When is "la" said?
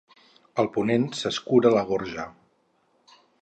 1.77-1.85